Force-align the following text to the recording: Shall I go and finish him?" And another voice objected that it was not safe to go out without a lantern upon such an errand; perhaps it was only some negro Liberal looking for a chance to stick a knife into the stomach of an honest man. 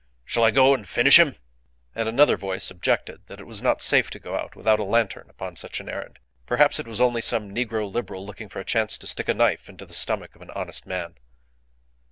Shall 0.25 0.43
I 0.43 0.49
go 0.49 0.73
and 0.73 0.89
finish 0.89 1.19
him?" 1.19 1.35
And 1.93 2.09
another 2.09 2.35
voice 2.35 2.71
objected 2.71 3.27
that 3.27 3.39
it 3.39 3.45
was 3.45 3.61
not 3.61 3.83
safe 3.83 4.09
to 4.09 4.19
go 4.19 4.35
out 4.35 4.55
without 4.55 4.79
a 4.79 4.83
lantern 4.83 5.29
upon 5.29 5.55
such 5.57 5.79
an 5.79 5.87
errand; 5.87 6.17
perhaps 6.47 6.79
it 6.79 6.87
was 6.87 6.99
only 6.99 7.21
some 7.21 7.53
negro 7.53 7.87
Liberal 7.93 8.25
looking 8.25 8.49
for 8.49 8.59
a 8.59 8.65
chance 8.65 8.97
to 8.97 9.05
stick 9.05 9.29
a 9.29 9.35
knife 9.35 9.69
into 9.69 9.85
the 9.85 9.93
stomach 9.93 10.33
of 10.35 10.41
an 10.41 10.49
honest 10.55 10.87
man. 10.87 11.17